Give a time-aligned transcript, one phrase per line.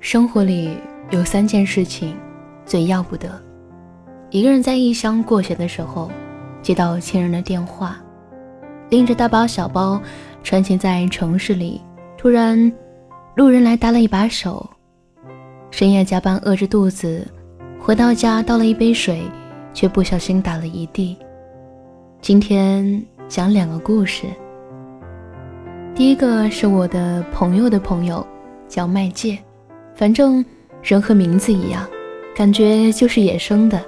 [0.00, 0.78] 生活里
[1.10, 2.16] 有三件事情
[2.64, 3.30] 最要不得：
[4.30, 6.10] 一个人在异乡过节的时候，
[6.62, 7.90] 接到亲人的电话；
[8.88, 10.00] 拎着大包小包，
[10.42, 11.82] 穿行在城市里，
[12.16, 12.72] 突然
[13.36, 14.66] 路人来搭了一把手；
[15.70, 17.28] 深夜加班饿着肚子，
[17.78, 19.20] 回到家倒了一杯水，
[19.74, 21.14] 却不小心打了一地。
[22.22, 24.24] 今天讲两个故事。
[25.94, 28.26] 第一个是我的朋友的朋友，
[28.66, 29.38] 叫麦界。
[30.00, 30.42] 反正
[30.82, 31.86] 人和名字一样，
[32.34, 33.78] 感觉就是野生的。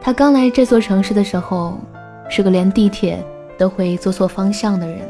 [0.00, 1.76] 他刚来这座城市的时候，
[2.28, 3.18] 是个连地铁
[3.58, 5.00] 都会坐错方向的人，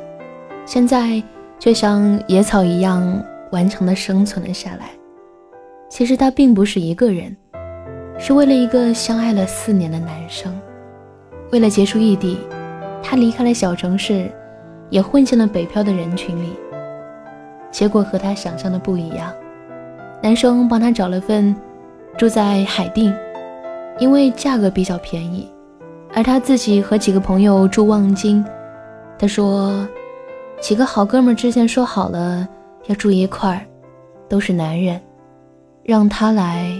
[0.64, 1.22] 现在
[1.58, 4.92] 却像野草一样顽强地生存了下来。
[5.90, 7.36] 其实他并不是一个人，
[8.18, 10.58] 是为了一个相爱了四年的男生，
[11.50, 12.38] 为了结束异地，
[13.02, 14.32] 他离开了小城市，
[14.88, 16.54] 也混进了北漂的人群里。
[17.70, 19.30] 结果和他想象的不一样。
[20.22, 21.54] 男生帮他找了份
[22.16, 23.12] 住在海淀，
[23.98, 25.50] 因为价格比较便宜，
[26.14, 28.44] 而他自己和几个朋友住望京。
[29.18, 29.84] 他说，
[30.60, 32.46] 几个好哥们之前说好了
[32.86, 33.66] 要住一块儿，
[34.28, 35.00] 都是男人，
[35.82, 36.72] 让他来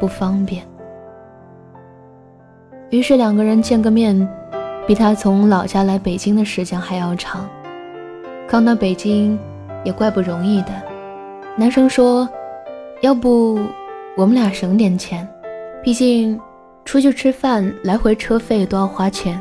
[0.00, 0.64] 不方便。
[2.88, 4.26] 于是两个人见个面，
[4.86, 7.46] 比他从老家来北京的时间还要长。
[8.48, 9.38] 刚到北京
[9.84, 10.70] 也怪不容易的，
[11.54, 12.26] 男生说。
[13.00, 13.60] 要不
[14.16, 15.26] 我们俩省点钱，
[15.84, 16.38] 毕竟
[16.84, 19.40] 出去吃饭来回车费都要花钱。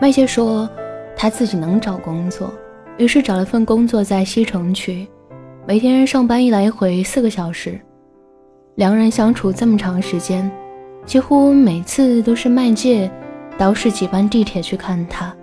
[0.00, 0.68] 麦姐说
[1.16, 2.52] 他自己能找工作，
[2.96, 5.04] 于是找了份工作在西城区，
[5.66, 7.80] 每天上班一来回四个小时。
[8.76, 10.48] 两人相处这么长时间，
[11.04, 13.10] 几乎每次都是麦界
[13.58, 15.34] 倒十几班地铁去看他，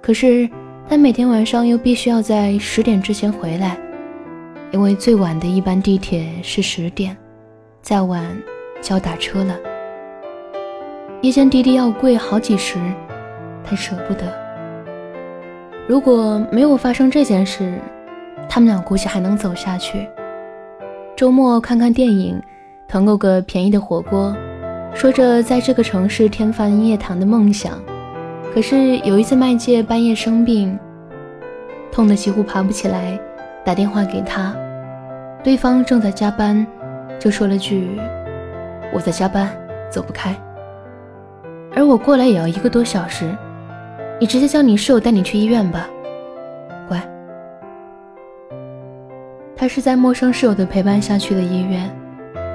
[0.00, 0.48] 可是
[0.88, 3.76] 他每天晚上又必须要在十点之前回来。
[4.72, 7.16] 因为最晚的一班地铁是十点，
[7.82, 8.24] 再晚
[8.80, 9.56] 就要打车了。
[11.22, 12.78] 夜间滴滴要贵好几十，
[13.64, 14.32] 他舍不得。
[15.88, 17.74] 如果没有发生这件事，
[18.48, 20.08] 他们俩估计还能走下去。
[21.16, 22.40] 周末看看电影，
[22.86, 24.34] 团购个便宜的火锅，
[24.94, 27.82] 说着在这个城市天翻夜谈的梦想。
[28.54, 30.78] 可是有一次麦界半夜生病，
[31.90, 33.18] 痛得几乎爬不起来。
[33.64, 34.54] 打电话给他，
[35.44, 36.66] 对方正在加班，
[37.18, 38.00] 就说了句
[38.92, 39.50] ：“我在加班，
[39.90, 40.34] 走不开。”
[41.76, 43.36] 而我过来也要一个多小时，
[44.18, 45.88] 你直接叫你室友带你去医院吧，
[46.88, 47.00] 乖。
[49.54, 51.88] 他是在陌生室友的陪伴下去的医院，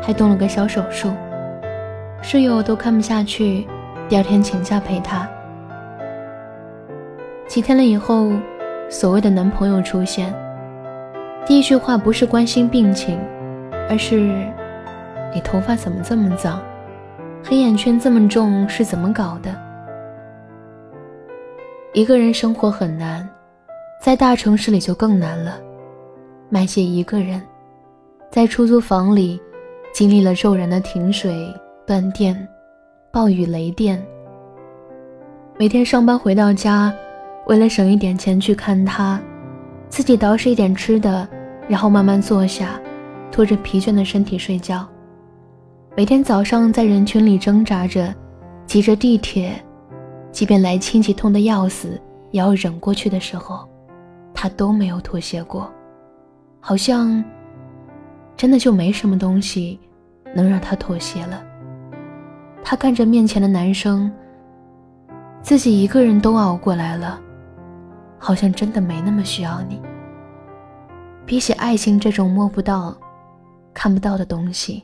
[0.01, 1.13] 还动了个小手术，
[2.21, 3.65] 室友都看不下去，
[4.09, 5.25] 第二天请假陪他。
[7.47, 8.31] 几天了以后，
[8.89, 10.33] 所谓的男朋友出现。
[11.45, 13.19] 第一句话不是关心病情，
[13.87, 14.19] 而是
[15.31, 16.59] 你头发怎么这么脏，
[17.43, 19.55] 黑眼圈这么重，是怎么搞的？
[21.93, 23.29] 一个人生活很难，
[24.01, 25.59] 在大城市里就更难了。
[26.49, 27.39] 麦姐一个人
[28.31, 29.39] 在出租房里，
[29.93, 31.53] 经历了骤然的停水、
[31.85, 32.35] 断电、
[33.11, 34.03] 暴雨、雷电。
[35.57, 36.91] 每天上班回到家，
[37.45, 39.21] 为了省一点钱去看他，
[39.89, 41.29] 自己捯饬一点吃的。
[41.67, 42.79] 然后慢慢坐下，
[43.31, 44.87] 拖着疲倦的身体睡觉。
[45.95, 48.13] 每天早上在人群里挣扎着，
[48.67, 49.53] 挤着地铁，
[50.31, 51.99] 即便来亲戚痛得要死，
[52.31, 53.67] 也要忍过去的时候，
[54.33, 55.71] 他都没有妥协过。
[56.59, 57.23] 好像
[58.35, 59.79] 真的就没什么东西
[60.33, 61.43] 能让他妥协了。
[62.63, 64.11] 他看着面前的男生，
[65.41, 67.19] 自己一个人都熬过来了，
[68.17, 69.79] 好像真的没那么需要你。
[71.25, 72.95] 比起爱情这种摸不到、
[73.73, 74.83] 看不到的东西，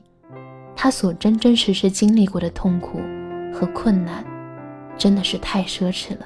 [0.76, 3.00] 他所真真实实经历过的痛苦
[3.54, 4.26] 和困难，
[4.98, 6.26] 真的是太奢侈了。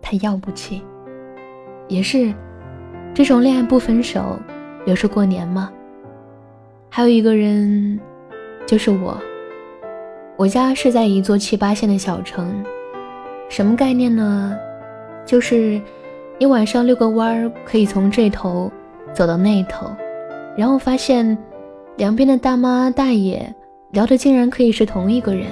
[0.00, 0.80] 他要不起，
[1.88, 2.32] 也是
[3.12, 4.38] 这种恋爱不分手，
[4.86, 5.72] 留着过年吗？
[6.88, 7.98] 还有一个人，
[8.64, 9.20] 就是我。
[10.36, 12.64] 我家是在一座七八线的小城，
[13.48, 14.56] 什么概念呢？
[15.26, 15.82] 就是。
[16.42, 18.68] 你晚上遛个弯儿，可以从这头
[19.12, 19.86] 走到那头，
[20.56, 21.38] 然后发现
[21.98, 23.54] 两边的大妈大爷
[23.92, 25.46] 聊的竟然可以是同一个人。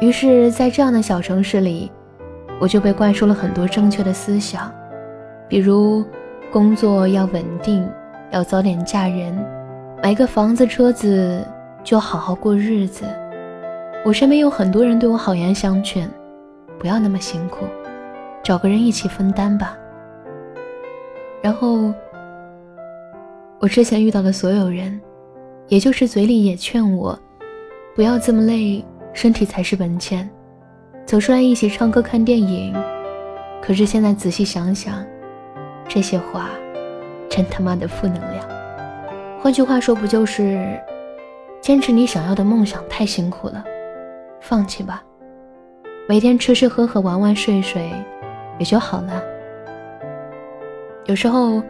[0.00, 1.92] 于是，在这样的小城市里，
[2.58, 4.68] 我就被灌输了很多正确的思想，
[5.48, 6.04] 比如
[6.52, 7.88] 工作要稳定，
[8.32, 9.32] 要早点嫁人，
[10.02, 11.46] 买个房子车子
[11.84, 13.04] 就好好过日子。
[14.04, 16.10] 我身边有很多人对我好言相劝，
[16.80, 17.64] 不要那么辛苦，
[18.42, 19.78] 找个人一起分担吧。
[21.44, 21.92] 然后，
[23.60, 24.98] 我之前遇到的所有人，
[25.68, 27.18] 也就是嘴里也劝我
[27.94, 28.82] 不要这么累，
[29.12, 30.26] 身体才是本钱，
[31.04, 32.74] 走出来一起唱歌看电影。
[33.60, 35.04] 可是现在仔细想想，
[35.86, 36.48] 这些话
[37.28, 38.48] 真他妈的负能量。
[39.38, 40.80] 换句话说，不就是
[41.60, 43.62] 坚持你想要的梦想太辛苦了，
[44.40, 45.04] 放弃吧，
[46.08, 47.90] 每天吃吃喝喝玩玩睡睡
[48.58, 49.22] 也就好了。
[51.06, 51.62] 有时候。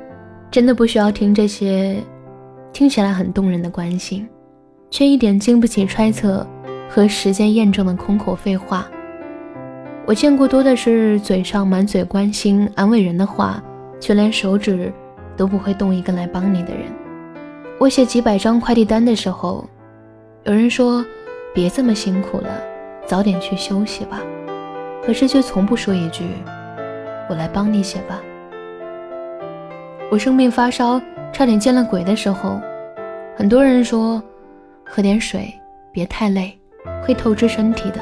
[0.51, 2.01] 真的不需要听这些
[2.73, 4.25] 听起来很动人的关心，
[4.89, 6.47] 却一点经不起揣测
[6.89, 8.87] 和时间验证的空口废话。
[10.07, 13.61] 我见过多的是嘴上满嘴关心安慰人的话，
[13.99, 14.93] 却连手指
[15.37, 16.85] 都不会动一根来帮你的人。
[17.81, 19.69] 我写几百张快递单的时候，
[20.45, 21.05] 有人说
[21.53, 22.63] 别这么辛苦了，
[23.09, 24.21] 早点去休息吧，
[25.05, 26.23] 可是却从不说一句
[27.29, 28.23] 我来帮你写吧。
[30.15, 31.01] 我生病发烧，
[31.33, 32.61] 差点见了鬼的时候，
[33.37, 34.23] 很多人说
[34.87, 35.53] 喝点水，
[35.91, 36.57] 别太累，
[37.03, 37.99] 会透支身体的。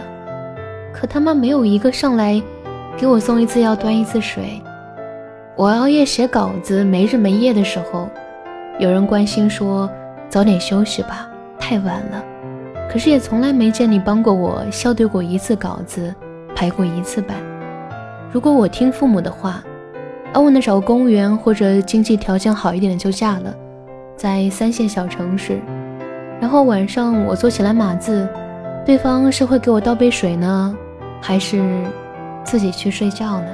[0.93, 2.39] 可他妈没有一个上来
[2.99, 4.63] 给我送一次药、端一次水。
[5.57, 8.07] 我熬夜写稿子没日没夜的时候，
[8.79, 9.89] 有人关心说
[10.29, 11.27] 早点休息吧，
[11.59, 12.23] 太晚了。
[12.91, 16.15] 可是也从来没见你帮过我校对过一次稿子，
[16.55, 17.39] 排过一次版。
[18.31, 19.65] 如果我听父母的话。
[20.33, 23.55] 安稳的找个公务员或者经济条件好一点的就嫁了，
[24.17, 25.61] 在三线小城市，
[26.41, 28.27] 然后晚上我做起来码字，
[28.85, 30.75] 对方是会给我倒杯水呢，
[31.21, 31.63] 还是
[32.45, 33.47] 自己去睡觉呢？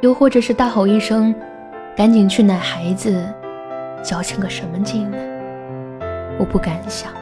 [0.00, 1.34] 又或者是大吼一声，
[1.94, 3.22] 赶紧去奶孩子，
[4.02, 5.18] 矫情个什么劲呢？
[6.38, 7.12] 我不敢想。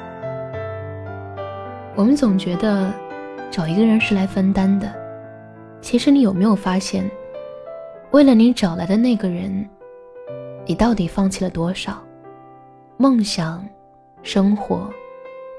[1.96, 2.88] 我们总觉得
[3.50, 4.88] 找一个人是来分担的，
[5.80, 7.10] 其实你有没有发现？
[8.16, 9.68] 为了你找来的那个人，
[10.64, 12.02] 你到底放弃了多少？
[12.96, 13.62] 梦想、
[14.22, 14.90] 生活、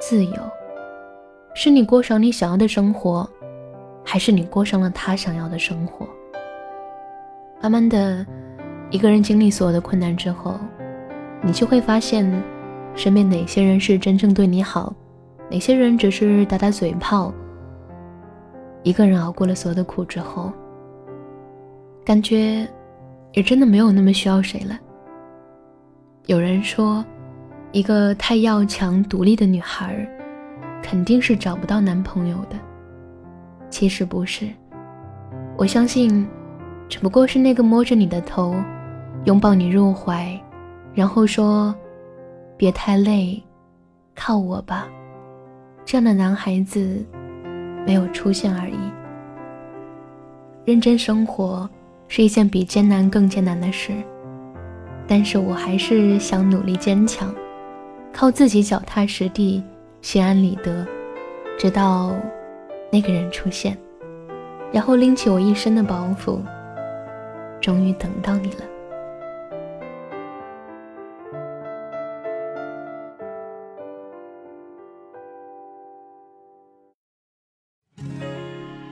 [0.01, 0.33] 自由，
[1.53, 3.29] 是你过上你想要的生活，
[4.03, 6.07] 还是你过上了他想要的生活？
[7.61, 8.25] 慢慢的，
[8.89, 10.55] 一个人经历所有的困难之后，
[11.43, 12.25] 你就会发现，
[12.95, 14.91] 身边哪些人是真正对你好，
[15.51, 17.31] 哪些人只是打打嘴炮。
[18.81, 20.51] 一个人熬过了所有的苦之后。
[22.07, 22.65] 感觉，
[23.33, 24.79] 也真的没有那么需要谁了。
[26.27, 27.03] 有人说，
[27.73, 30.07] 一个太要强、独立的女孩，
[30.81, 32.55] 肯定是找不到男朋友的。
[33.69, 34.47] 其实不是，
[35.57, 36.25] 我相信，
[36.87, 38.55] 只不过是那个摸着你的头，
[39.25, 40.31] 拥抱你入怀，
[40.93, 41.75] 然后说
[42.55, 43.43] ：“别太累，
[44.15, 44.87] 靠我吧。”
[45.83, 47.05] 这样的男孩子，
[47.85, 48.77] 没有出现而已。
[50.63, 51.69] 认真生活。
[52.09, 53.91] 是一件比艰难更艰难的事，
[55.07, 57.33] 但是我还是想努力坚强，
[58.13, 59.61] 靠自己脚踏实地，
[60.01, 60.87] 心安理得，
[61.59, 62.15] 直到
[62.91, 63.77] 那个人出现，
[64.71, 66.39] 然后拎起我一身的包袱，
[67.59, 68.63] 终于等到你了。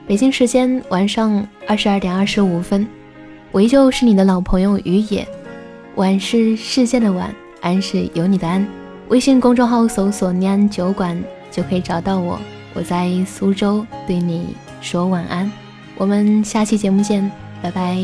[0.06, 2.86] 北京时间晚上二十二点二十五分。
[3.52, 5.26] 我依旧是你的老朋友于野，
[5.94, 8.66] 晚是世界的晚，安是有你的安。
[9.08, 11.18] 微信公众号搜索“念安酒馆”
[11.50, 12.38] 就可以找到我。
[12.74, 15.50] 我在苏州对你说晚安，
[15.96, 17.30] 我们下期节目见，
[17.62, 17.96] 拜拜。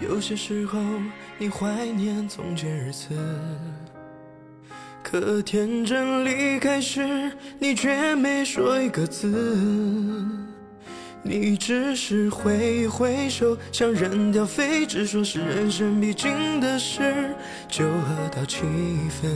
[0.00, 0.78] 有些时候，
[1.38, 3.08] 你怀念从前日子。
[5.16, 7.30] 可天真离开时，
[7.60, 9.32] 你却没说一个字。
[11.22, 17.32] 你只是挥一挥手，想扔掉废纸，说是人生必经的事。
[17.68, 18.62] 酒喝到七
[19.08, 19.30] 分，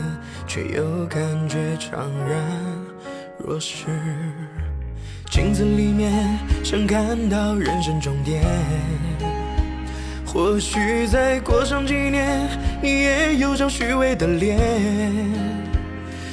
[0.48, 1.92] 却又感觉怅
[2.28, 2.44] 然
[3.38, 3.84] 若失。
[5.30, 6.12] 镜子里面
[6.64, 8.42] 想看到人生终点，
[10.26, 12.48] 或许再过上几年，
[12.82, 15.57] 你也有张虚伪的脸。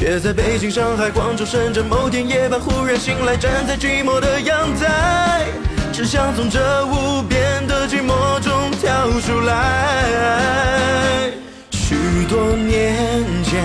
[0.00, 5.44] 却在北京、上海、广州、深圳，某天夜半忽然醒来，站在寂寞的阳台，
[5.92, 11.30] 只想从这无边的寂寞中跳出来。
[11.72, 12.96] 许多年
[13.44, 13.62] 前，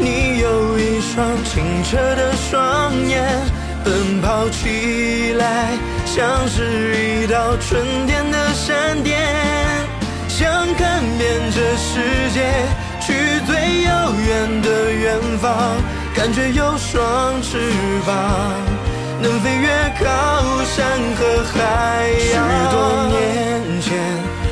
[0.00, 3.24] 你有一双清澈的双眼，
[3.84, 9.16] 奔跑起来像是一道春天的闪电，
[10.26, 12.50] 想看遍这世界。
[13.08, 13.14] 去
[13.46, 15.80] 最遥远的远方，
[16.14, 17.56] 感觉有双翅
[18.04, 18.12] 膀，
[19.22, 20.84] 能飞越高山
[21.16, 22.36] 和海洋。
[22.36, 23.96] 许多年前，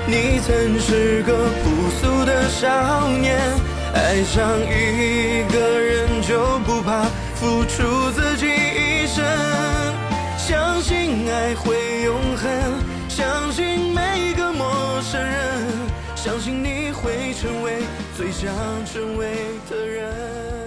[0.06, 3.38] 你曾是个朴素的少年。
[3.92, 9.22] 爱上一个人就不怕付出自己一生，
[10.38, 12.48] 相信爱会永恒，
[13.06, 15.34] 相信每个陌生人，
[16.14, 17.82] 相信你会成为
[18.16, 18.50] 最想
[18.86, 19.26] 成为
[19.68, 20.65] 的人。